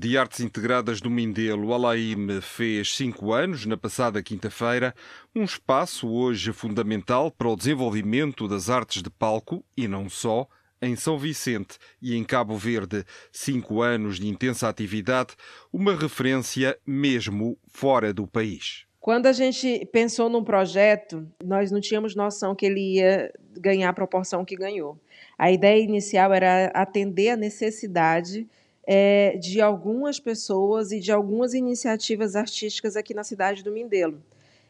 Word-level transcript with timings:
De 0.00 0.16
Artes 0.16 0.40
Integradas 0.40 0.98
do 0.98 1.10
Mindelo, 1.10 1.74
Alaime, 1.74 2.40
fez 2.40 2.96
cinco 2.96 3.34
anos, 3.34 3.66
na 3.66 3.76
passada 3.76 4.22
quinta-feira, 4.22 4.94
um 5.36 5.44
espaço 5.44 6.08
hoje 6.08 6.54
fundamental 6.54 7.30
para 7.30 7.50
o 7.50 7.54
desenvolvimento 7.54 8.48
das 8.48 8.70
artes 8.70 9.02
de 9.02 9.10
palco 9.10 9.62
e 9.76 9.86
não 9.86 10.08
só, 10.08 10.48
em 10.80 10.96
São 10.96 11.18
Vicente 11.18 11.76
e 12.00 12.16
em 12.16 12.24
Cabo 12.24 12.56
Verde, 12.56 13.04
cinco 13.30 13.82
anos 13.82 14.18
de 14.18 14.26
intensa 14.26 14.70
atividade, 14.70 15.34
uma 15.70 15.94
referência 15.94 16.78
mesmo 16.86 17.58
fora 17.68 18.10
do 18.10 18.26
país. 18.26 18.86
Quando 18.98 19.26
a 19.26 19.34
gente 19.34 19.86
pensou 19.92 20.30
num 20.30 20.42
projeto, 20.42 21.28
nós 21.44 21.70
não 21.70 21.78
tínhamos 21.78 22.14
noção 22.14 22.54
que 22.54 22.64
ele 22.64 22.94
ia 22.94 23.30
ganhar 23.52 23.90
a 23.90 23.94
proporção 23.94 24.46
que 24.46 24.56
ganhou. 24.56 24.98
A 25.36 25.52
ideia 25.52 25.82
inicial 25.82 26.32
era 26.32 26.68
atender 26.68 27.28
a 27.28 27.36
necessidade 27.36 28.48
é, 28.92 29.36
de 29.36 29.60
algumas 29.60 30.18
pessoas 30.18 30.90
e 30.90 30.98
de 30.98 31.12
algumas 31.12 31.54
iniciativas 31.54 32.34
artísticas 32.34 32.96
aqui 32.96 33.14
na 33.14 33.22
cidade 33.22 33.62
do 33.62 33.70
Mindelo. 33.70 34.20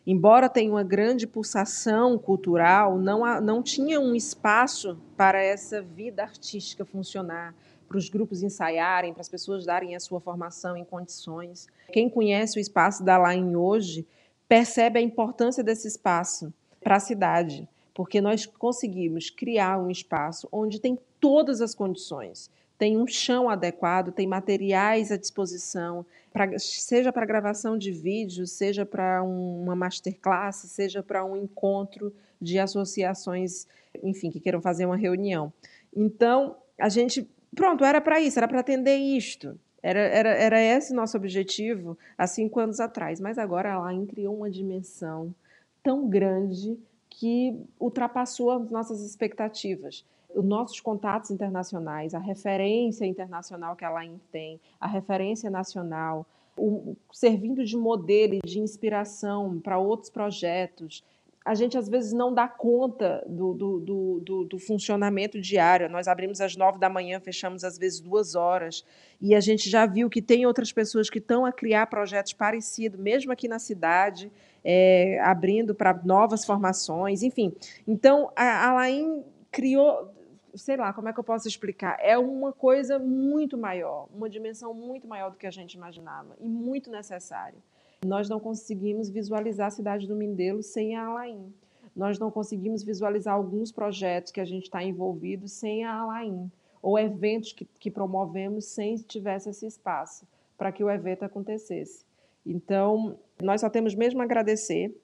Embora 0.07 0.47
tenha 0.47 0.71
uma 0.71 0.85
grande 0.85 1.27
pulsação 1.27 2.19
cultural, 2.19 2.99
não, 2.99 3.25
há, 3.25 3.41
não 3.41 3.63
tinha 3.63 3.99
um 3.99 4.15
espaço 4.15 4.99
para 5.17 5.43
essa 5.43 5.81
vida 5.81 6.23
artística 6.23 6.85
funcionar, 6.85 7.55
para 7.89 7.97
os 7.97 8.11
grupos 8.11 8.43
ensaiarem, 8.43 9.15
para 9.15 9.23
as 9.23 9.29
pessoas 9.29 9.65
darem 9.65 9.97
a 9.97 10.01
sua 10.01 10.21
formação 10.21 10.77
em 10.77 10.85
condições. 10.85 11.67
Quem 11.91 12.11
conhece 12.11 12.59
o 12.59 12.61
espaço 12.61 13.03
da 13.03 13.17
Lain 13.17 13.57
hoje 13.57 14.07
percebe 14.47 14.99
a 14.99 15.03
importância 15.03 15.65
desse 15.65 15.89
espaço 15.89 16.53
para 16.83 16.97
a 16.97 17.01
cidade, 17.01 17.67
porque 17.95 18.21
nós 18.21 18.45
conseguimos 18.45 19.31
criar 19.31 19.79
um 19.79 19.91
espaço 19.91 20.47
onde 20.53 20.79
tem 20.79 20.99
todas 21.19 21.63
as 21.63 21.75
condições 21.75 22.51
tem 22.81 22.97
um 22.97 23.07
chão 23.07 23.51
adequado, 23.51 24.11
tem 24.11 24.27
materiais 24.27 25.13
à 25.13 25.19
disposição, 25.19 26.07
pra, 26.33 26.59
seja 26.59 27.13
para 27.13 27.27
gravação 27.27 27.77
de 27.77 27.93
vídeo, 27.93 28.47
seja 28.47 28.87
para 28.87 29.23
uma 29.23 29.77
masterclass, 29.77 30.57
seja 30.57 31.03
para 31.03 31.23
um 31.23 31.37
encontro 31.37 32.11
de 32.41 32.59
associações, 32.59 33.67
enfim, 34.03 34.31
que 34.31 34.41
queiram 34.41 34.63
fazer 34.63 34.87
uma 34.87 34.97
reunião. 34.97 35.53
Então, 35.95 36.57
a 36.79 36.89
gente, 36.89 37.29
pronto, 37.55 37.85
era 37.85 38.01
para 38.01 38.19
isso, 38.19 38.39
era 38.39 38.49
para 38.49 38.61
atender 38.61 38.97
isto. 38.97 39.61
Era, 39.83 40.01
era, 40.01 40.31
era 40.31 40.59
esse 40.63 40.95
nosso 40.95 41.19
objetivo 41.19 41.99
há 42.17 42.27
cinco 42.27 42.61
anos 42.61 42.81
atrás, 42.81 43.21
mas 43.21 43.37
agora 43.37 43.69
ela 43.69 44.07
criou 44.07 44.35
uma 44.35 44.51
dimensão 44.51 45.35
tão 45.83 46.09
grande 46.09 46.79
que 47.11 47.55
ultrapassou 47.79 48.51
as 48.51 48.71
nossas 48.71 49.03
expectativas 49.03 50.03
os 50.35 50.45
nossos 50.45 50.81
contatos 50.81 51.31
internacionais, 51.31 52.15
a 52.15 52.19
referência 52.19 53.05
internacional 53.05 53.77
que 53.77 53.85
a 53.85 53.91
LAIN 53.91 54.21
tem, 54.31 54.61
a 54.81 54.87
referência 54.87 55.51
nacional, 55.51 56.27
o, 56.57 56.97
servindo 57.13 57.65
de 57.65 57.77
modelo 57.77 58.35
e 58.35 58.41
de 58.45 58.61
inspiração 58.61 59.59
para 59.61 59.79
outros 59.79 60.11
projetos. 60.11 61.05
A 61.43 61.55
gente 61.55 61.77
às 61.79 61.89
vezes 61.89 62.13
não 62.13 62.35
dá 62.35 62.47
conta 62.47 63.25
do, 63.27 63.55
do, 63.55 63.81
do, 64.21 64.45
do, 64.45 64.59
funcionamento 64.59 65.41
diário. 65.41 65.89
Nós 65.89 66.07
abrimos 66.07 66.39
às 66.41 66.55
nove 66.55 66.79
da 66.79 66.89
manhã, 66.89 67.19
fechamos 67.19 67.65
às 67.65 67.79
vezes 67.79 67.99
duas 67.99 68.35
horas, 68.35 68.85
e 69.21 69.35
a 69.35 69.41
gente 69.41 69.69
já 69.71 69.87
viu 69.87 70.11
que 70.11 70.21
tem 70.21 70.45
outras 70.45 70.71
pessoas 70.71 71.09
que 71.09 71.19
estão 71.19 71.47
a 71.47 71.51
criar 71.51 71.87
projetos 71.87 72.35
parecidos, 72.35 73.01
mesmo 73.01 73.33
aqui 73.33 73.49
na 73.49 73.59
cidade, 73.59 74.31
é, 74.63 75.19
abrindo 75.23 75.75
para 75.75 75.99
novas 76.05 76.45
formações, 76.45 77.23
enfim. 77.23 77.55
Então, 77.89 78.31
a, 78.37 78.69
a 78.69 78.73
Laim 78.75 79.25
criou 79.51 80.13
sei 80.55 80.77
lá, 80.77 80.93
como 80.93 81.09
é 81.09 81.13
que 81.13 81.21
eu 81.21 81.25
posso 81.25 81.49
explicar? 81.49 81.99
É 82.01 82.19
uma 82.19 82.53
coisa 82.53 82.99
muito 82.99 83.57
maior, 83.57 84.09
uma 84.15 84.29
dimensão 84.29 84.75
muito 84.75 85.07
maior 85.07 85.31
do 85.31 85.37
que 85.37 85.47
a 85.47 85.51
gente 85.51 85.75
imaginava 85.75 86.37
e 86.41 86.49
muito 86.49 86.91
necessária. 86.91 87.59
Nós 88.05 88.29
não 88.29 88.41
conseguimos 88.41 89.11
visualizar 89.11 89.69
a 89.69 89.71
cidade 89.71 90.07
do 90.07 90.17
Mindelo 90.17 90.63
sem 90.63 90.97
a 90.97 91.05
Alain. 91.05 91.53
Nós 91.95 92.19
não 92.19 92.31
conseguimos 92.31 92.83
visualizar 92.83 93.35
alguns 93.35 93.71
projetos 93.71 94.33
que 94.33 94.41
a 94.41 94.45
gente 94.45 94.65
está 94.65 94.83
envolvido 94.83 95.49
sem 95.49 95.85
a 95.85 95.95
Alain, 95.95 96.51
ou 96.81 96.99
eventos 96.99 97.53
que, 97.53 97.65
que 97.65 97.91
promovemos 97.91 98.65
sem 98.65 98.97
tivesse 98.97 99.51
esse 99.51 99.67
espaço 99.67 100.27
para 100.57 100.73
que 100.73 100.83
o 100.83 100.91
evento 100.91 101.25
acontecesse. 101.25 102.05
Então, 102.45 103.19
nós 103.43 103.61
só 103.61 103.69
temos 103.69 103.95
mesmo 103.95 104.21
a 104.21 104.25
agradecer 104.25 104.95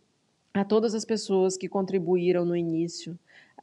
a 0.54 0.64
todas 0.64 0.94
as 0.94 1.04
pessoas 1.04 1.56
que 1.56 1.68
contribuíram 1.68 2.44
no 2.44 2.56
início, 2.56 3.18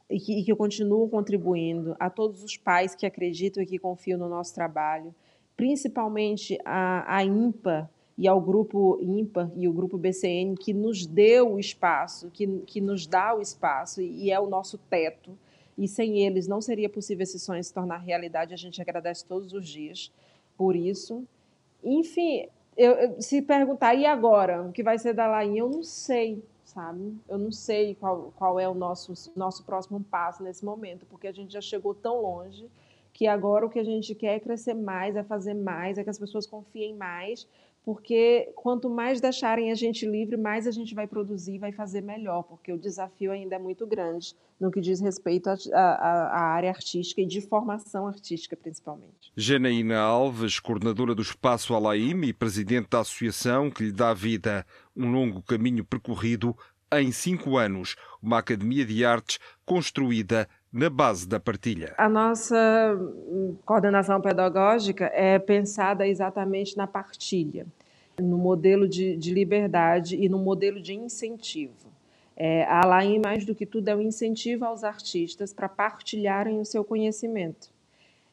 e 0.08 0.18
que, 0.20 0.40
e 0.40 0.44
que 0.44 0.54
continuam 0.54 1.08
contribuindo, 1.08 1.96
a 1.98 2.10
todos 2.10 2.42
os 2.42 2.56
pais 2.56 2.94
que 2.94 3.06
acreditam 3.06 3.62
e 3.62 3.66
que 3.66 3.78
confiam 3.78 4.18
no 4.18 4.28
nosso 4.28 4.54
trabalho, 4.54 5.14
principalmente 5.56 6.58
a, 6.64 7.16
a 7.16 7.24
IMPA 7.24 7.90
e 8.16 8.28
ao 8.28 8.40
grupo 8.40 8.98
IMPA 9.00 9.52
e 9.56 9.66
o 9.68 9.72
grupo 9.72 9.98
BCN 9.98 10.54
que 10.56 10.72
nos 10.72 11.06
deu 11.06 11.54
o 11.54 11.58
espaço, 11.58 12.30
que, 12.30 12.46
que 12.66 12.80
nos 12.80 13.06
dá 13.06 13.34
o 13.34 13.40
espaço 13.40 14.00
e, 14.00 14.24
e 14.24 14.30
é 14.30 14.38
o 14.38 14.46
nosso 14.46 14.78
teto. 14.78 15.36
E 15.76 15.88
sem 15.88 16.24
eles 16.24 16.46
não 16.46 16.60
seria 16.60 16.88
possível 16.88 17.24
esse 17.24 17.38
sonho 17.38 17.62
se 17.62 17.74
tornar 17.74 17.98
realidade. 17.98 18.54
A 18.54 18.56
gente 18.56 18.80
agradece 18.80 19.24
todos 19.26 19.52
os 19.52 19.68
dias 19.68 20.12
por 20.56 20.76
isso. 20.76 21.26
Enfim, 21.82 22.46
eu, 22.76 22.92
eu, 22.92 23.20
se 23.20 23.42
perguntar, 23.42 23.94
e 23.94 24.06
agora? 24.06 24.62
O 24.62 24.72
que 24.72 24.82
vai 24.82 24.98
ser 24.98 25.14
da 25.14 25.26
Lainha? 25.26 25.60
Eu 25.60 25.68
não 25.68 25.82
sei 25.82 26.42
sabe? 26.74 27.16
Eu 27.28 27.38
não 27.38 27.52
sei 27.52 27.94
qual, 27.94 28.32
qual 28.36 28.58
é 28.58 28.68
o 28.68 28.74
nosso, 28.74 29.12
nosso 29.36 29.64
próximo 29.64 30.02
passo 30.02 30.42
nesse 30.42 30.64
momento, 30.64 31.06
porque 31.06 31.28
a 31.28 31.32
gente 31.32 31.52
já 31.52 31.60
chegou 31.60 31.94
tão 31.94 32.20
longe 32.20 32.68
que 33.12 33.28
agora 33.28 33.64
o 33.64 33.70
que 33.70 33.78
a 33.78 33.84
gente 33.84 34.12
quer 34.14 34.34
é 34.34 34.40
crescer 34.40 34.74
mais, 34.74 35.14
é 35.14 35.22
fazer 35.22 35.54
mais, 35.54 35.96
é 35.96 36.04
que 36.04 36.10
as 36.10 36.18
pessoas 36.18 36.46
confiem 36.46 36.96
mais, 36.96 37.46
porque 37.84 38.50
quanto 38.56 38.88
mais 38.88 39.20
deixarem 39.20 39.70
a 39.70 39.74
gente 39.74 40.06
livre, 40.06 40.36
mais 40.36 40.66
a 40.66 40.70
gente 40.70 40.94
vai 40.94 41.06
produzir, 41.06 41.58
vai 41.58 41.70
fazer 41.70 42.00
melhor, 42.00 42.42
porque 42.42 42.72
o 42.72 42.78
desafio 42.78 43.30
ainda 43.30 43.56
é 43.56 43.58
muito 43.58 43.86
grande 43.86 44.34
no 44.58 44.70
que 44.70 44.80
diz 44.80 45.00
respeito 45.00 45.50
à 45.50 46.40
área 46.40 46.70
artística 46.70 47.20
e 47.20 47.26
de 47.26 47.42
formação 47.42 48.06
artística, 48.06 48.56
principalmente. 48.56 49.30
Janaína 49.36 49.98
Alves, 49.98 50.58
coordenadora 50.58 51.14
do 51.14 51.20
Espaço 51.20 51.74
Alaim 51.74 52.22
e 52.22 52.32
presidente 52.32 52.88
da 52.88 53.00
associação 53.00 53.70
que 53.70 53.84
lhe 53.84 53.92
dá 53.92 54.14
vida 54.14 54.64
um 54.96 55.10
longo 55.10 55.42
caminho 55.42 55.84
percorrido 55.84 56.56
em 56.92 57.12
cinco 57.12 57.56
anos, 57.56 57.96
uma 58.22 58.38
academia 58.38 58.84
de 58.84 59.04
artes 59.04 59.38
construída 59.66 60.48
na 60.74 60.90
base 60.90 61.28
da 61.28 61.38
partilha. 61.38 61.94
A 61.96 62.08
nossa 62.08 62.56
hum, 62.98 63.56
coordenação 63.64 64.20
pedagógica 64.20 65.04
é 65.14 65.38
pensada 65.38 66.04
exatamente 66.04 66.76
na 66.76 66.84
partilha, 66.84 67.64
no 68.20 68.36
modelo 68.36 68.88
de, 68.88 69.16
de 69.16 69.32
liberdade 69.32 70.16
e 70.16 70.28
no 70.28 70.36
modelo 70.36 70.82
de 70.82 70.92
incentivo. 70.92 71.94
É, 72.36 72.64
a 72.64 72.82
Alain, 72.82 73.20
mais 73.24 73.44
do 73.44 73.54
que 73.54 73.64
tudo, 73.64 73.86
é 73.86 73.94
um 73.94 74.00
incentivo 74.00 74.64
aos 74.64 74.82
artistas 74.82 75.52
para 75.52 75.68
partilharem 75.68 76.58
o 76.58 76.64
seu 76.64 76.82
conhecimento. 76.82 77.72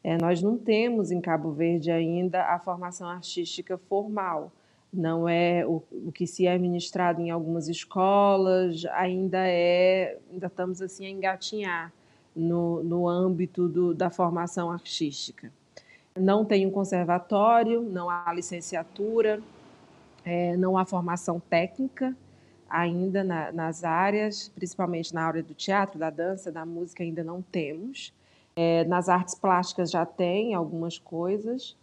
É, 0.03 0.17
nós 0.19 0.41
não 0.41 0.57
temos 0.57 1.11
em 1.11 1.21
Cabo 1.21 1.51
Verde 1.51 1.91
ainda 1.91 2.43
a 2.45 2.57
formação 2.57 3.07
artística 3.07 3.77
formal. 3.77 4.51
Não 4.91 5.29
é 5.29 5.63
o, 5.63 5.83
o 5.91 6.11
que 6.11 6.25
se 6.25 6.47
é 6.47 6.57
ministrado 6.57 7.21
em 7.21 7.29
algumas 7.29 7.67
escolas, 7.67 8.83
ainda 8.93 9.47
é, 9.47 10.17
ainda 10.31 10.47
estamos 10.47 10.81
assim 10.81 11.05
a 11.05 11.09
engatinhar 11.11 11.93
no, 12.35 12.83
no 12.83 13.07
âmbito 13.07 13.67
do, 13.67 13.93
da 13.93 14.09
formação 14.09 14.71
artística. 14.71 15.51
Não 16.15 16.43
tem 16.43 16.65
um 16.65 16.71
conservatório, 16.71 17.81
não 17.81 18.09
há 18.09 18.31
licenciatura, 18.33 19.41
é, 20.25 20.55
não 20.57 20.77
há 20.77 20.85
formação 20.85 21.39
técnica 21.39 22.15
ainda 22.71 23.23
na, 23.23 23.51
nas 23.51 23.83
áreas, 23.83 24.49
principalmente 24.55 25.13
na 25.13 25.23
área 25.25 25.43
do 25.43 25.53
teatro, 25.53 25.99
da 25.99 26.09
dança, 26.09 26.51
da 26.51 26.65
música, 26.65 27.03
ainda 27.03 27.23
não 27.23 27.41
temos. 27.41 28.13
É, 28.55 28.85
nas 28.85 29.09
artes 29.09 29.35
plásticas 29.35 29.91
já 29.91 30.05
tem 30.05 30.53
algumas 30.53 30.97
coisas. 30.97 31.75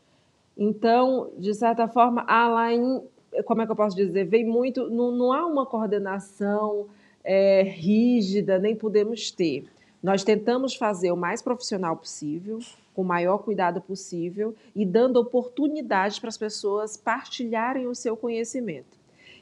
Então, 0.57 1.31
de 1.39 1.55
certa 1.55 1.87
forma, 1.87 2.23
Alain, 2.23 3.03
como 3.45 3.63
é 3.63 3.67
que 3.67 3.73
eu 3.73 3.77
posso 3.77 3.95
dizer, 3.95 4.25
vem 4.25 4.45
muito, 4.45 4.89
não, 4.89 5.13
não 5.13 5.33
há 5.33 5.47
uma 5.47 5.67
coordenação 5.67 6.87
é, 7.23 7.63
rígida, 7.63 8.59
nem 8.59 8.75
podemos 8.75 9.31
ter. 9.31 9.65
Nós 10.03 10.23
tentamos 10.23 10.75
fazer 10.75 11.11
o 11.11 11.17
mais 11.17 11.43
profissional 11.43 11.97
possível, 11.97 12.61
com 12.95 13.03
o 13.03 13.05
maior 13.05 13.39
cuidado 13.39 13.81
possível 13.81 14.55
e 14.75 14.85
dando 14.87 15.19
oportunidade 15.19 16.21
para 16.21 16.29
as 16.29 16.39
pessoas 16.39 16.97
partilharem 16.97 17.87
o 17.87 17.95
seu 17.95 18.17
conhecimento. 18.17 18.99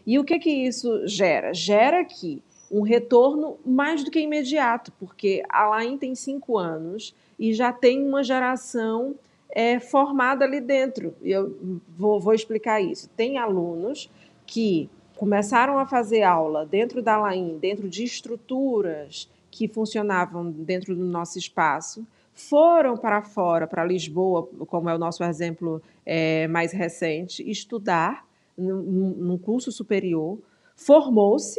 E 0.06 0.18
o 0.18 0.24
que 0.24 0.38
que 0.38 0.50
isso 0.50 1.06
gera? 1.06 1.52
Gera 1.52 2.04
que 2.04 2.42
um 2.70 2.82
retorno 2.82 3.58
mais 3.64 4.02
do 4.02 4.10
que 4.10 4.20
imediato, 4.20 4.92
porque 4.98 5.42
a 5.48 5.66
Lain 5.68 5.98
tem 5.98 6.14
cinco 6.14 6.56
anos 6.58 7.14
e 7.38 7.52
já 7.52 7.72
tem 7.72 8.02
uma 8.02 8.22
geração 8.22 9.14
é, 9.50 9.78
formada 9.78 10.44
ali 10.44 10.60
dentro. 10.60 11.14
E 11.22 11.30
eu 11.30 11.80
vou, 11.96 12.20
vou 12.20 12.34
explicar 12.34 12.80
isso. 12.80 13.08
Tem 13.16 13.38
alunos 13.38 14.10
que 14.46 14.88
começaram 15.16 15.78
a 15.78 15.86
fazer 15.86 16.22
aula 16.22 16.64
dentro 16.64 17.02
da 17.02 17.16
Lain, 17.16 17.58
dentro 17.58 17.88
de 17.88 18.04
estruturas 18.04 19.28
que 19.56 19.66
funcionavam 19.66 20.50
dentro 20.50 20.94
do 20.94 21.02
nosso 21.02 21.38
espaço, 21.38 22.06
foram 22.34 22.94
para 22.94 23.22
fora, 23.22 23.66
para 23.66 23.82
Lisboa, 23.86 24.46
como 24.66 24.90
é 24.90 24.94
o 24.94 24.98
nosso 24.98 25.24
exemplo 25.24 25.82
é, 26.04 26.46
mais 26.48 26.72
recente, 26.72 27.42
estudar 27.50 28.26
num 28.58 29.38
curso 29.38 29.72
superior, 29.72 30.38
formou-se 30.76 31.58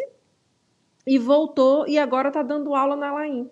e 1.08 1.18
voltou 1.18 1.88
e 1.88 1.98
agora 1.98 2.28
está 2.28 2.44
dando 2.44 2.76
aula 2.76 2.96
na 2.96 3.12
Laim. 3.12 3.50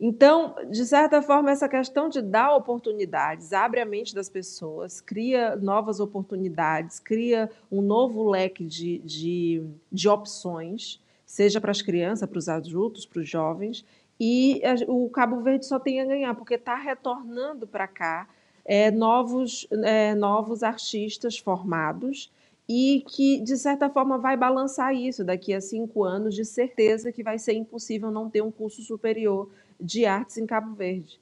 Então, 0.00 0.54
de 0.70 0.86
certa 0.86 1.20
forma, 1.20 1.50
essa 1.50 1.68
questão 1.68 2.08
de 2.08 2.22
dar 2.22 2.54
oportunidades 2.54 3.52
abre 3.52 3.80
a 3.80 3.84
mente 3.84 4.14
das 4.14 4.30
pessoas, 4.30 5.00
cria 5.02 5.56
novas 5.56 6.00
oportunidades, 6.00 6.98
cria 6.98 7.50
um 7.70 7.82
novo 7.82 8.30
leque 8.30 8.64
de, 8.64 8.98
de, 9.00 9.62
de 9.92 10.08
opções, 10.08 11.00
seja 11.28 11.60
para 11.60 11.70
as 11.70 11.82
crianças, 11.82 12.26
para 12.26 12.38
os 12.38 12.48
adultos, 12.48 13.04
para 13.04 13.20
os 13.20 13.28
jovens, 13.28 13.84
e 14.18 14.62
o 14.88 15.10
Cabo 15.10 15.42
Verde 15.42 15.66
só 15.66 15.78
tem 15.78 16.00
a 16.00 16.06
ganhar, 16.06 16.34
porque 16.34 16.54
está 16.54 16.74
retornando 16.74 17.66
para 17.66 17.86
cá 17.86 18.26
é, 18.64 18.90
novos, 18.90 19.68
é, 19.84 20.14
novos 20.14 20.62
artistas 20.62 21.38
formados 21.38 22.32
e 22.66 23.04
que, 23.08 23.40
de 23.40 23.58
certa 23.58 23.90
forma, 23.90 24.16
vai 24.16 24.36
balançar 24.38 24.94
isso 24.94 25.22
daqui 25.22 25.52
a 25.52 25.60
cinco 25.60 26.02
anos, 26.02 26.34
de 26.34 26.46
certeza 26.46 27.12
que 27.12 27.22
vai 27.22 27.38
ser 27.38 27.52
impossível 27.52 28.10
não 28.10 28.30
ter 28.30 28.42
um 28.42 28.50
curso 28.50 28.82
superior 28.82 29.50
de 29.78 30.06
artes 30.06 30.38
em 30.38 30.46
Cabo 30.46 30.74
Verde. 30.74 31.20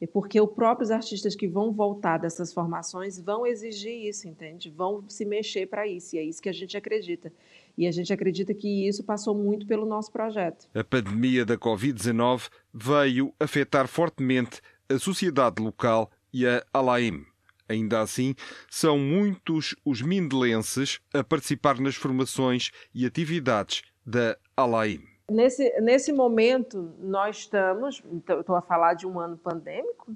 E 0.00 0.06
porque 0.06 0.40
os 0.40 0.50
próprios 0.50 0.90
artistas 0.90 1.34
que 1.34 1.48
vão 1.48 1.72
voltar 1.72 2.18
dessas 2.18 2.52
formações 2.52 3.18
vão 3.18 3.46
exigir 3.46 4.06
isso, 4.06 4.28
entende? 4.28 4.70
Vão 4.70 5.04
se 5.08 5.24
mexer 5.24 5.66
para 5.66 5.86
isso, 5.86 6.16
e 6.16 6.18
é 6.18 6.22
isso 6.22 6.42
que 6.42 6.48
a 6.48 6.52
gente 6.52 6.76
acredita. 6.76 7.32
E 7.78 7.86
a 7.86 7.90
gente 7.90 8.12
acredita 8.12 8.54
que 8.54 8.86
isso 8.86 9.04
passou 9.04 9.34
muito 9.34 9.66
pelo 9.66 9.86
nosso 9.86 10.10
projeto. 10.12 10.68
A 10.74 10.84
pandemia 10.84 11.44
da 11.44 11.56
Covid-19 11.56 12.48
veio 12.72 13.32
afetar 13.38 13.86
fortemente 13.86 14.60
a 14.88 14.98
sociedade 14.98 15.62
local 15.62 16.10
e 16.32 16.46
a 16.46 16.64
Alaim. 16.72 17.24
Ainda 17.68 18.00
assim, 18.00 18.34
são 18.70 18.98
muitos 18.98 19.74
os 19.84 20.00
mindelenses 20.00 21.00
a 21.12 21.24
participar 21.24 21.80
nas 21.80 21.96
formações 21.96 22.70
e 22.94 23.04
atividades 23.04 23.82
da 24.04 24.38
Alaim. 24.56 25.15
Nesse, 25.30 25.80
nesse 25.80 26.12
momento, 26.12 26.92
nós 27.00 27.38
estamos, 27.38 28.00
estou 28.38 28.54
a 28.54 28.62
falar 28.62 28.94
de 28.94 29.08
um 29.08 29.18
ano 29.18 29.36
pandêmico, 29.36 30.14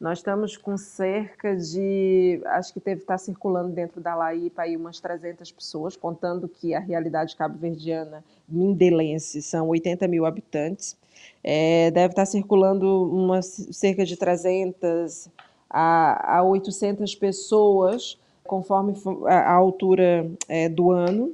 nós 0.00 0.18
estamos 0.18 0.56
com 0.56 0.76
cerca 0.76 1.56
de, 1.56 2.40
acho 2.44 2.72
que 2.72 2.80
deve 2.80 3.02
estar 3.02 3.18
circulando 3.18 3.68
dentro 3.72 4.00
da 4.00 4.16
Laípa 4.16 4.62
aí 4.62 4.76
umas 4.76 4.98
300 4.98 5.52
pessoas, 5.52 5.96
contando 5.96 6.48
que 6.48 6.74
a 6.74 6.80
realidade 6.80 7.36
cabo-verdiana 7.36 8.24
mindelense 8.48 9.42
são 9.42 9.68
80 9.68 10.08
mil 10.08 10.26
habitantes. 10.26 10.96
É, 11.42 11.92
deve 11.92 12.12
estar 12.12 12.26
circulando 12.26 13.08
umas 13.12 13.46
cerca 13.70 14.04
de 14.04 14.16
300 14.16 15.28
a, 15.70 16.38
a 16.38 16.42
800 16.42 17.14
pessoas, 17.14 18.18
conforme 18.42 18.94
a 19.24 19.52
altura 19.52 20.28
é, 20.48 20.68
do 20.68 20.90
ano 20.90 21.32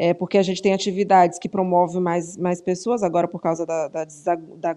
é, 0.00 0.14
porque 0.14 0.38
a 0.38 0.42
gente 0.44 0.62
tem 0.62 0.72
atividades 0.72 1.40
que 1.40 1.48
promovem 1.48 2.00
mais, 2.00 2.36
mais 2.36 2.60
pessoas, 2.60 3.02
agora 3.02 3.26
por 3.26 3.42
causa 3.42 3.66
da, 3.66 3.88
da, 3.88 4.04
da, 4.04 4.76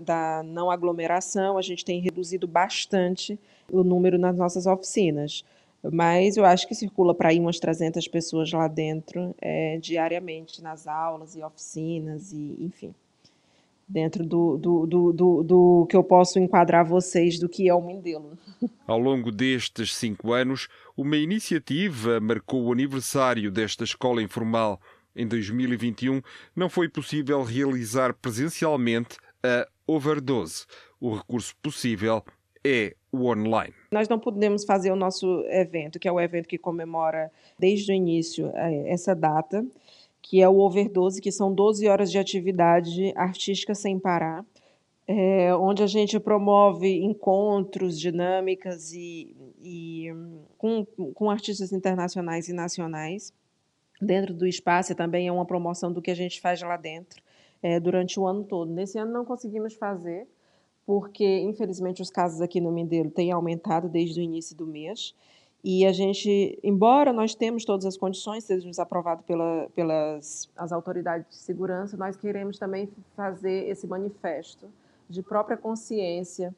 da 0.00 0.42
não 0.42 0.70
aglomeração, 0.70 1.58
a 1.58 1.62
gente 1.62 1.84
tem 1.84 2.00
reduzido 2.00 2.48
bastante 2.48 3.38
o 3.70 3.84
número 3.84 4.16
nas 4.18 4.34
nossas 4.34 4.66
oficinas. 4.66 5.44
Mas 5.92 6.38
eu 6.38 6.46
acho 6.46 6.66
que 6.66 6.74
circula 6.74 7.14
para 7.14 7.34
ir 7.34 7.40
umas 7.40 7.60
300 7.60 8.08
pessoas 8.08 8.50
lá 8.50 8.66
dentro 8.66 9.34
é, 9.42 9.76
diariamente, 9.76 10.62
nas 10.62 10.86
aulas 10.86 11.36
e 11.36 11.42
oficinas, 11.42 12.32
e 12.32 12.56
enfim 12.58 12.94
dentro 13.92 14.24
do, 14.24 14.56
do, 14.56 14.86
do, 14.86 15.12
do, 15.12 15.42
do 15.42 15.86
que 15.88 15.96
eu 15.96 16.02
posso 16.02 16.38
enquadrar 16.38 16.84
vocês 16.84 17.38
do 17.38 17.48
que 17.48 17.68
é 17.68 17.74
o 17.74 17.82
Mindelo. 17.82 18.38
Ao 18.86 18.98
longo 18.98 19.30
destes 19.30 19.94
cinco 19.94 20.32
anos, 20.32 20.68
uma 20.96 21.16
iniciativa 21.16 22.18
marcou 22.18 22.64
o 22.64 22.72
aniversário 22.72 23.50
desta 23.50 23.84
escola 23.84 24.22
informal. 24.22 24.80
Em 25.14 25.26
2021, 25.26 26.22
não 26.56 26.70
foi 26.70 26.88
possível 26.88 27.42
realizar 27.42 28.14
presencialmente 28.14 29.18
a 29.42 29.68
overdose. 29.86 30.64
O 30.98 31.14
recurso 31.14 31.54
possível 31.62 32.24
é 32.64 32.94
o 33.10 33.26
online. 33.26 33.74
Nós 33.90 34.08
não 34.08 34.18
podemos 34.18 34.64
fazer 34.64 34.90
o 34.90 34.96
nosso 34.96 35.44
evento, 35.48 35.98
que 35.98 36.08
é 36.08 36.12
o 36.12 36.18
evento 36.18 36.48
que 36.48 36.56
comemora 36.56 37.30
desde 37.58 37.92
o 37.92 37.94
início 37.94 38.50
eh, 38.54 38.90
essa 38.90 39.14
data 39.14 39.66
que 40.22 40.40
é 40.40 40.48
o 40.48 40.58
Overdose, 40.58 41.20
que 41.20 41.32
são 41.32 41.52
12 41.52 41.88
horas 41.88 42.10
de 42.10 42.18
atividade 42.18 43.12
artística 43.16 43.74
sem 43.74 43.98
parar, 43.98 44.46
é, 45.06 45.54
onde 45.56 45.82
a 45.82 45.86
gente 45.86 46.18
promove 46.20 47.02
encontros, 47.02 47.98
dinâmicas 47.98 48.92
e, 48.92 49.36
e 49.60 50.06
com, 50.56 50.86
com 51.12 51.28
artistas 51.28 51.72
internacionais 51.72 52.48
e 52.48 52.52
nacionais 52.52 53.34
dentro 54.00 54.32
do 54.32 54.46
espaço. 54.46 54.94
Também 54.94 55.26
é 55.26 55.32
uma 55.32 55.44
promoção 55.44 55.92
do 55.92 56.00
que 56.00 56.10
a 56.10 56.14
gente 56.14 56.40
faz 56.40 56.62
lá 56.62 56.76
dentro 56.76 57.20
é, 57.62 57.80
durante 57.80 58.18
o 58.18 58.26
ano 58.26 58.44
todo. 58.44 58.72
Nesse 58.72 58.98
ano 58.98 59.12
não 59.12 59.24
conseguimos 59.24 59.74
fazer, 59.74 60.26
porque 60.86 61.40
infelizmente 61.40 62.00
os 62.00 62.10
casos 62.10 62.40
aqui 62.40 62.60
no 62.60 62.70
Mindelo 62.70 63.10
têm 63.10 63.32
aumentado 63.32 63.88
desde 63.88 64.20
o 64.20 64.22
início 64.22 64.56
do 64.56 64.66
mês. 64.66 65.14
E 65.64 65.86
a 65.86 65.92
gente, 65.92 66.58
embora 66.62 67.12
nós 67.12 67.36
temos 67.36 67.64
todas 67.64 67.86
as 67.86 67.96
condições, 67.96 68.42
sejamos 68.42 68.80
aprovados 68.80 69.24
pela, 69.24 69.68
pelas 69.76 70.50
as 70.56 70.72
autoridades 70.72 71.28
de 71.28 71.36
segurança, 71.36 71.96
nós 71.96 72.16
queremos 72.16 72.58
também 72.58 72.88
fazer 73.14 73.68
esse 73.68 73.86
manifesto 73.86 74.68
de 75.08 75.22
própria 75.22 75.56
consciência 75.56 76.52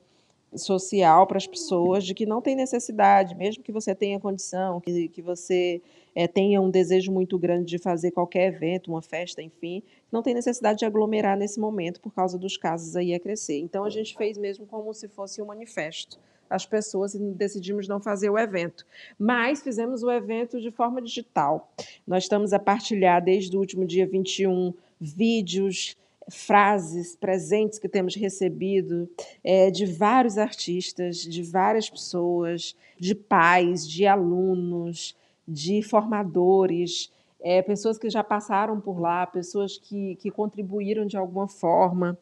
social 0.57 1.26
para 1.26 1.37
as 1.37 1.47
pessoas 1.47 2.05
de 2.05 2.14
que 2.14 2.25
não 2.25 2.40
tem 2.40 2.55
necessidade, 2.55 3.35
mesmo 3.35 3.62
que 3.62 3.73
você 3.73 3.95
tenha 3.95 4.19
condição, 4.19 4.81
que, 4.81 5.09
que 5.09 5.21
você 5.21 5.83
é, 6.14 6.26
tenha 6.26 6.61
um 6.61 6.71
desejo 6.71 7.12
muito 7.12 7.38
grande 7.38 7.67
de 7.67 7.79
fazer 7.79 8.11
qualquer 8.12 8.55
evento, 8.55 8.90
uma 8.90 9.02
festa, 9.02 9.43
enfim, 9.43 9.83
não 10.11 10.23
tem 10.23 10.33
necessidade 10.33 10.79
de 10.79 10.85
aglomerar 10.87 11.37
nesse 11.37 11.61
momento 11.61 12.00
por 12.00 12.14
causa 12.14 12.38
dos 12.38 12.57
casos 12.57 12.97
aí 12.97 13.12
a 13.12 13.21
crescer. 13.21 13.59
Então 13.59 13.85
a 13.85 13.90
gente 13.90 14.17
fez 14.17 14.38
mesmo 14.38 14.64
como 14.64 14.95
se 14.95 15.09
fosse 15.09 15.43
um 15.43 15.47
manifesto 15.47 16.19
as 16.49 16.67
pessoas 16.67 17.15
e 17.15 17.19
decidimos 17.19 17.89
não 17.89 18.01
fazer 18.01 18.31
o 18.31 18.39
evento. 18.39 18.87
Mas 19.19 19.63
fizemos 19.63 20.03
o 20.03 20.11
evento 20.11 20.61
de 20.61 20.71
forma 20.71 21.01
digital. 21.01 21.73
Nós 22.07 22.25
estamos 22.25 22.53
a 22.53 22.59
partilhar 22.59 23.23
desde 23.23 23.57
o 23.57 23.61
último 23.61 23.87
dia 23.87 24.07
21 24.07 24.75
vídeos, 25.01 25.97
frases, 26.29 27.17
presentes 27.17 27.79
que 27.79 27.89
temos 27.89 28.15
recebido 28.15 29.09
é, 29.43 29.71
de 29.71 29.85
vários 29.87 30.39
artistas, 30.39 31.19
de 31.19 31.43
várias 31.43 31.91
pessoas, 31.91 32.77
de 32.99 33.15
pais, 33.15 33.87
de 33.89 34.07
alunos, 34.07 35.17
de 35.47 35.83
formadores. 35.83 37.13
É, 37.41 37.61
pessoas 37.61 37.99
que 37.99 38.09
já 38.09 38.25
passaram 38.25 38.81
por 38.81 38.99
lá, 38.99 39.27
pessoas 39.27 39.77
que, 39.77 40.17
que 40.17 40.31
contribuíram 40.31 41.05
de 41.05 41.17
alguma 41.17 41.47
forma 41.47 42.19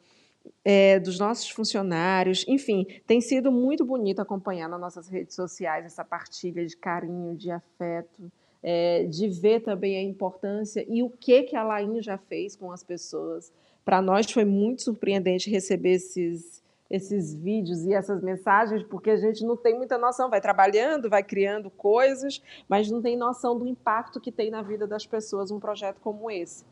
é, 0.64 0.98
dos 1.00 1.18
nossos 1.18 1.50
funcionários, 1.50 2.44
enfim, 2.48 2.86
tem 3.06 3.20
sido 3.20 3.50
muito 3.50 3.84
bonito 3.84 4.20
acompanhar 4.20 4.68
nas 4.68 4.80
nossas 4.80 5.08
redes 5.08 5.34
sociais 5.34 5.84
essa 5.84 6.04
partilha 6.04 6.64
de 6.64 6.76
carinho, 6.76 7.36
de 7.36 7.50
afeto, 7.50 8.30
é, 8.62 9.04
de 9.04 9.28
ver 9.28 9.60
também 9.60 9.96
a 9.96 10.02
importância 10.02 10.84
e 10.88 11.02
o 11.02 11.10
que 11.10 11.42
que 11.42 11.56
a 11.56 11.64
Lain 11.64 12.00
já 12.00 12.16
fez 12.16 12.54
com 12.54 12.70
as 12.70 12.82
pessoas. 12.82 13.52
Para 13.84 14.00
nós 14.00 14.30
foi 14.30 14.44
muito 14.44 14.82
surpreendente 14.82 15.50
receber 15.50 15.94
esses 15.94 16.62
esses 16.92 17.34
vídeos 17.34 17.86
e 17.86 17.94
essas 17.94 18.22
mensagens, 18.22 18.82
porque 18.82 19.08
a 19.08 19.16
gente 19.16 19.42
não 19.46 19.56
tem 19.56 19.74
muita 19.74 19.96
noção, 19.96 20.28
vai 20.28 20.42
trabalhando, 20.42 21.08
vai 21.08 21.22
criando 21.22 21.70
coisas, 21.70 22.42
mas 22.68 22.90
não 22.90 23.00
tem 23.00 23.16
noção 23.16 23.58
do 23.58 23.66
impacto 23.66 24.20
que 24.20 24.30
tem 24.30 24.50
na 24.50 24.60
vida 24.60 24.86
das 24.86 25.06
pessoas 25.06 25.50
um 25.50 25.58
projeto 25.58 25.98
como 26.02 26.30
esse. 26.30 26.66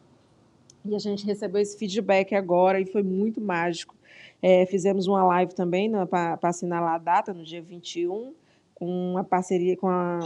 E 0.85 0.95
a 0.95 0.99
gente 0.99 1.27
recebeu 1.27 1.61
esse 1.61 1.77
feedback 1.79 2.35
agora 2.35 2.81
e 2.81 2.87
foi 2.87 3.03
muito 3.03 3.41
mágico. 3.41 3.95
É, 4.43 4.65
fizemos 4.67 5.07
uma 5.07 5.23
live 5.25 5.55
também 5.55 5.89
né, 5.89 6.07
para 6.07 6.39
assinalar 6.43 6.95
a 6.95 6.99
data, 6.99 7.35
no 7.35 7.45
dia 7.45 7.61
21, 7.61 8.35
com 8.75 8.87
uma 8.87 9.23
parceria 9.23 9.77
com 9.77 9.89
a, 9.89 10.19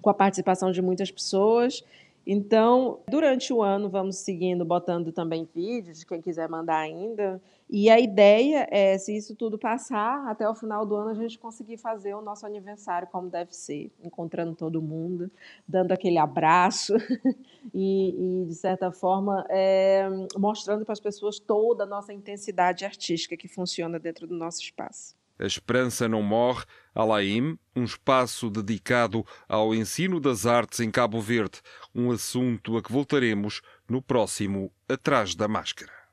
com 0.00 0.10
a 0.10 0.14
participação 0.14 0.70
de 0.70 0.80
muitas 0.80 1.10
pessoas. 1.10 1.84
Então, 2.26 3.00
durante 3.08 3.52
o 3.52 3.62
ano, 3.62 3.90
vamos 3.90 4.16
seguindo, 4.16 4.64
botando 4.64 5.12
também 5.12 5.48
vídeos, 5.54 6.04
quem 6.04 6.22
quiser 6.22 6.48
mandar 6.48 6.78
ainda. 6.78 7.40
E 7.68 7.90
a 7.90 8.00
ideia 8.00 8.66
é, 8.70 8.96
se 8.96 9.14
isso 9.14 9.34
tudo 9.34 9.58
passar, 9.58 10.26
até 10.28 10.48
o 10.48 10.54
final 10.54 10.86
do 10.86 10.94
ano 10.94 11.10
a 11.10 11.14
gente 11.14 11.38
conseguir 11.38 11.76
fazer 11.76 12.14
o 12.14 12.22
nosso 12.22 12.46
aniversário 12.46 13.08
como 13.08 13.28
deve 13.28 13.54
ser, 13.54 13.90
encontrando 14.02 14.54
todo 14.54 14.80
mundo, 14.80 15.30
dando 15.68 15.92
aquele 15.92 16.18
abraço 16.18 16.94
e, 17.74 18.42
e, 18.42 18.46
de 18.46 18.54
certa 18.54 18.90
forma, 18.90 19.44
é, 19.50 20.08
mostrando 20.38 20.84
para 20.84 20.92
as 20.92 21.00
pessoas 21.00 21.38
toda 21.38 21.84
a 21.84 21.86
nossa 21.86 22.12
intensidade 22.12 22.84
artística 22.84 23.36
que 23.36 23.48
funciona 23.48 23.98
dentro 23.98 24.26
do 24.26 24.34
nosso 24.34 24.60
espaço. 24.60 25.14
A 25.38 25.44
Esperança 25.44 26.08
Não 26.08 26.22
Morre, 26.22 26.64
Alaim, 26.94 27.58
um 27.74 27.84
espaço 27.84 28.48
dedicado 28.48 29.26
ao 29.48 29.74
ensino 29.74 30.20
das 30.20 30.46
artes 30.46 30.80
em 30.80 30.90
Cabo 30.90 31.20
Verde, 31.20 31.60
um 31.94 32.12
assunto 32.12 32.76
a 32.76 32.82
que 32.82 32.92
voltaremos 32.92 33.60
no 33.88 34.00
próximo 34.00 34.72
Atrás 34.88 35.34
da 35.34 35.48
Máscara. 35.48 36.03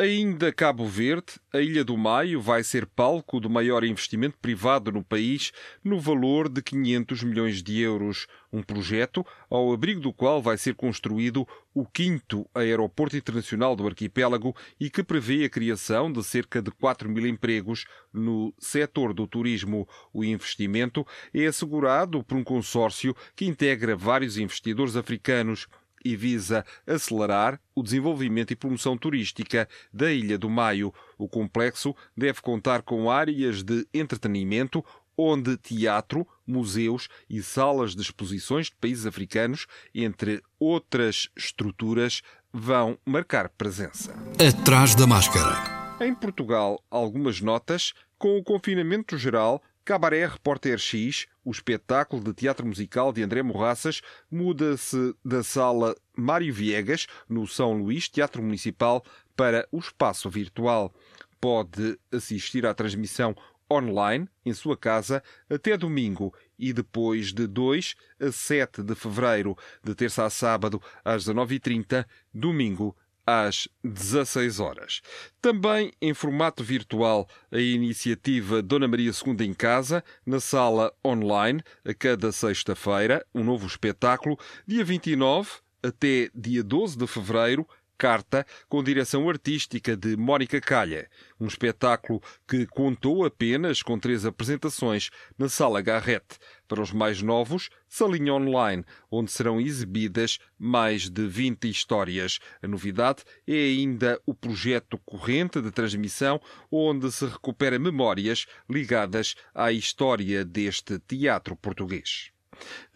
Ainda 0.00 0.50
Cabo 0.50 0.86
Verde, 0.86 1.34
a 1.52 1.60
Ilha 1.60 1.84
do 1.84 1.94
Maio 1.94 2.40
vai 2.40 2.64
ser 2.64 2.86
palco 2.86 3.38
do 3.38 3.50
maior 3.50 3.84
investimento 3.84 4.38
privado 4.38 4.90
no 4.90 5.04
país, 5.04 5.52
no 5.84 6.00
valor 6.00 6.48
de 6.48 6.62
500 6.62 7.22
milhões 7.22 7.62
de 7.62 7.78
euros. 7.80 8.26
Um 8.50 8.62
projeto 8.62 9.26
ao 9.50 9.70
abrigo 9.70 10.00
do 10.00 10.10
qual 10.10 10.40
vai 10.40 10.56
ser 10.56 10.74
construído 10.74 11.46
o 11.74 11.84
quinto 11.84 12.48
aeroporto 12.54 13.14
internacional 13.14 13.76
do 13.76 13.86
arquipélago 13.86 14.56
e 14.80 14.88
que 14.88 15.02
prevê 15.02 15.44
a 15.44 15.50
criação 15.50 16.10
de 16.10 16.24
cerca 16.24 16.62
de 16.62 16.70
4 16.70 17.06
mil 17.06 17.26
empregos 17.26 17.84
no 18.10 18.54
setor 18.58 19.12
do 19.12 19.26
turismo. 19.26 19.86
O 20.14 20.24
investimento 20.24 21.06
é 21.34 21.44
assegurado 21.44 22.24
por 22.24 22.38
um 22.38 22.42
consórcio 22.42 23.14
que 23.36 23.44
integra 23.44 23.94
vários 23.94 24.38
investidores 24.38 24.96
africanos 24.96 25.68
e 26.04 26.16
visa 26.16 26.64
acelerar 26.86 27.60
o 27.74 27.82
desenvolvimento 27.82 28.52
e 28.52 28.56
promoção 28.56 28.96
turística 28.96 29.68
da 29.92 30.12
Ilha 30.12 30.38
do 30.38 30.48
Maio. 30.48 30.92
O 31.18 31.28
complexo 31.28 31.94
deve 32.16 32.40
contar 32.40 32.82
com 32.82 33.10
áreas 33.10 33.62
de 33.62 33.86
entretenimento, 33.92 34.84
onde 35.16 35.56
teatro, 35.56 36.26
museus 36.46 37.08
e 37.28 37.42
salas 37.42 37.94
de 37.94 38.02
exposições 38.02 38.66
de 38.66 38.76
países 38.76 39.06
africanos, 39.06 39.66
entre 39.94 40.42
outras 40.58 41.28
estruturas, 41.36 42.22
vão 42.52 42.98
marcar 43.04 43.48
presença. 43.50 44.14
Atrás 44.38 44.94
da 44.94 45.06
máscara. 45.06 45.80
Em 46.00 46.14
Portugal, 46.14 46.82
algumas 46.90 47.40
notas. 47.40 47.92
Com 48.18 48.36
o 48.36 48.44
confinamento 48.44 49.16
geral, 49.16 49.62
Cabaré 49.84 50.26
Repórter 50.26 50.78
X, 50.78 51.26
o 51.44 51.50
espetáculo 51.50 52.22
de 52.22 52.32
teatro 52.32 52.66
musical 52.66 53.12
de 53.12 53.22
André 53.22 53.42
Morraças, 53.42 54.00
muda-se 54.30 55.14
da 55.24 55.42
sala 55.42 55.96
Mário 56.16 56.52
Viegas, 56.52 57.06
no 57.28 57.46
São 57.46 57.74
Luís 57.74 58.08
Teatro 58.08 58.42
Municipal, 58.42 59.04
para 59.34 59.66
o 59.72 59.78
espaço 59.78 60.28
virtual. 60.28 60.94
Pode 61.40 61.98
assistir 62.12 62.66
à 62.66 62.74
transmissão 62.74 63.34
online 63.70 64.28
em 64.44 64.52
sua 64.52 64.76
casa 64.76 65.22
até 65.48 65.76
domingo 65.76 66.34
e 66.58 66.72
depois 66.72 67.32
de 67.32 67.46
2 67.46 67.94
a 68.20 68.32
7 68.32 68.82
de 68.82 68.94
fevereiro, 68.94 69.56
de 69.82 69.94
terça 69.94 70.24
a 70.24 70.30
sábado 70.30 70.82
às 71.04 71.24
19h30, 71.24 72.04
domingo 72.34 72.96
às 73.30 73.68
16 73.84 74.60
horas. 74.60 75.00
Também 75.40 75.92
em 76.00 76.12
formato 76.12 76.64
virtual, 76.64 77.28
a 77.50 77.58
iniciativa 77.58 78.62
Dona 78.62 78.88
Maria 78.88 79.10
II 79.10 79.46
em 79.46 79.54
Casa, 79.54 80.02
na 80.26 80.40
sala 80.40 80.92
online, 81.04 81.62
a 81.84 81.94
cada 81.94 82.32
sexta-feira, 82.32 83.24
um 83.34 83.44
novo 83.44 83.66
espetáculo, 83.66 84.38
dia 84.66 84.84
29 84.84 85.50
até 85.82 86.30
dia 86.34 86.62
12 86.62 86.96
de 86.96 87.06
fevereiro, 87.06 87.66
Carta, 88.00 88.46
com 88.66 88.82
direção 88.82 89.28
artística 89.28 89.94
de 89.94 90.16
Mónica 90.16 90.58
Calha. 90.58 91.06
Um 91.38 91.46
espetáculo 91.46 92.22
que 92.48 92.64
contou 92.64 93.26
apenas 93.26 93.82
com 93.82 93.98
três 93.98 94.24
apresentações 94.24 95.10
na 95.38 95.50
Sala 95.50 95.82
Garrett. 95.82 96.24
Para 96.66 96.80
os 96.80 96.92
mais 96.92 97.20
novos, 97.20 97.68
salinha 97.86 98.32
online, 98.32 98.86
onde 99.10 99.30
serão 99.30 99.60
exibidas 99.60 100.38
mais 100.58 101.10
de 101.10 101.26
20 101.28 101.68
histórias. 101.68 102.38
A 102.62 102.66
novidade 102.66 103.22
é 103.46 103.52
ainda 103.52 104.18
o 104.24 104.32
projeto 104.32 104.96
corrente 105.04 105.60
de 105.60 105.70
transmissão, 105.70 106.40
onde 106.72 107.12
se 107.12 107.26
recupera 107.26 107.78
memórias 107.78 108.46
ligadas 108.66 109.34
à 109.54 109.70
história 109.72 110.42
deste 110.42 110.98
teatro 111.00 111.54
português. 111.54 112.32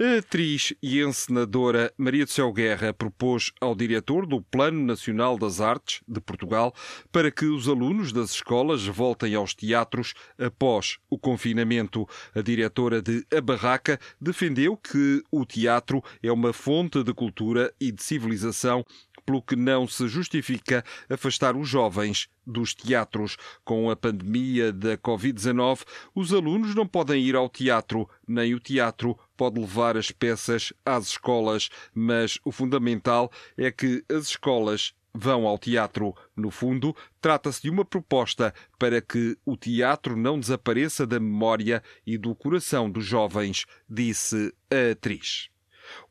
A 0.01 0.19
atriz 0.19 0.75
e 0.83 1.01
encenadora 1.01 1.93
Maria 1.97 2.25
do 2.25 2.31
Céu 2.31 2.53
Guerra 2.53 2.93
propôs 2.93 3.53
ao 3.61 3.75
diretor 3.75 4.27
do 4.27 4.43
Plano 4.43 4.85
Nacional 4.85 5.39
das 5.39 5.61
Artes 5.61 6.01
de 6.07 6.21
Portugal 6.21 6.75
para 7.13 7.31
que 7.31 7.45
os 7.45 7.69
alunos 7.69 8.13
das 8.13 8.31
escolas 8.31 8.87
voltem 8.87 9.35
aos 9.35 9.55
teatros 9.55 10.15
após 10.39 10.99
o 11.09 11.19
confinamento. 11.19 12.09
A 12.35 12.41
diretora 12.41 13.01
de 13.01 13.25
A 13.35 13.41
Barraca 13.41 13.99
defendeu 14.21 14.77
que 14.77 15.23
o 15.31 15.45
teatro 15.45 16.03
é 16.23 16.31
uma 16.31 16.53
fonte 16.53 17.03
de 17.03 17.15
cultura 17.15 17.73
e 17.81 17.93
de 17.93 18.03
civilização 18.03 18.85
pelo 19.25 19.43
que 19.43 19.57
não 19.57 19.87
se 19.87 20.09
justifica 20.09 20.85
afastar 21.09 21.57
os 21.57 21.69
jovens 21.69 22.29
dos 22.47 22.75
teatros. 22.75 23.37
Com 23.65 23.91
a 23.91 23.97
pandemia 23.97 24.73
da 24.73 24.97
Covid-19, 24.97 25.83
os 26.15 26.33
alunos 26.33 26.75
não 26.75 26.87
podem 26.87 27.23
ir 27.23 27.37
ao 27.37 27.49
teatro, 27.49 28.09
nem 28.27 28.55
o 28.55 28.61
teatro 28.61 29.19
pode 29.37 29.61
levar 29.61 29.97
as 29.97 30.11
peças 30.11 30.73
às 30.85 31.09
escolas, 31.09 31.69
mas 31.95 32.39
o 32.45 32.53
fundamental 32.53 33.31
é 33.57 33.71
que 33.71 34.05
as 34.09 34.29
escolas 34.29 34.95
vão 35.15 35.47
ao 35.47 35.57
teatro. 35.57 36.15
No 36.37 36.51
fundo, 36.51 36.95
trata-se 37.21 37.63
de 37.63 37.71
uma 37.71 37.85
proposta 37.85 38.53
para 38.79 39.01
que 39.01 39.39
o 39.45 39.57
teatro 39.57 40.17
não 40.17 40.41
desapareça 40.41 41.07
da 41.07 41.21
memória 41.21 41.83
e 42.05 42.19
do 42.19 42.35
coração 42.35 42.91
dos 42.91 43.05
jovens, 43.05 43.65
disse 43.89 44.53
a 44.71 44.91
atriz. 44.93 45.49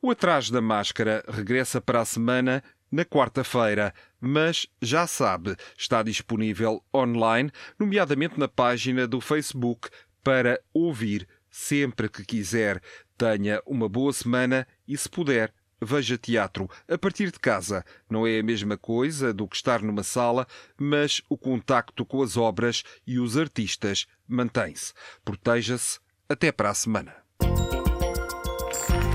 O 0.02 0.12
Atrás 0.12 0.50
da 0.50 0.62
Máscara 0.62 1.24
regressa 1.28 1.82
para 1.82 2.02
a 2.02 2.06
semana 2.06 2.64
na 2.94 3.04
quarta-feira, 3.04 3.92
mas 4.22 4.68
já 4.80 5.08
sabe, 5.08 5.56
está 5.76 6.04
disponível 6.04 6.84
online, 6.94 7.52
nomeadamente 7.80 8.40
na 8.40 8.48
página 8.48 9.08
do 9.08 9.20
Facebook, 9.20 9.90
para 10.24 10.62
ouvir 10.72 11.28
sempre 11.50 12.08
que 12.08 12.24
quiser. 12.24 12.80
Tenha 13.18 13.60
uma 13.66 13.90
boa 13.90 14.14
semana 14.14 14.68
e, 14.88 14.96
se 14.96 15.10
puder, 15.10 15.52
veja 15.82 16.20
teatro 16.20 16.70
a 16.88 16.96
partir 16.96 17.32
de 17.32 17.40
casa. 17.40 17.84
Não 18.08 18.28
é 18.28 18.40
a 18.40 18.44
mesma 18.44 18.78
coisa 18.78 19.34
do 19.34 19.48
que 19.48 19.56
estar 19.56 19.82
numa 19.82 20.04
sala, 20.04 20.46
mas 20.80 21.20
o 21.28 21.36
contacto 21.36 22.06
com 22.06 22.22
as 22.22 22.38
obras 22.38 22.84
e 23.08 23.18
os 23.18 23.36
artistas 23.36 24.06
mantém-se. 24.28 24.94
Proteja-se. 25.26 26.00
Até 26.30 26.52
para 26.52 26.70
a 26.70 26.74
semana. 26.74 27.16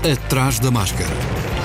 Atrás 0.03 0.59
da 0.59 0.69
máscara. 0.69 1.58